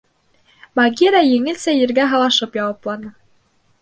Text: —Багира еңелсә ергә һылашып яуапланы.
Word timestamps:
—Багира 0.79 1.21
еңелсә 1.33 1.75
ергә 1.75 2.07
һылашып 2.15 2.59
яуапланы. 2.63 3.13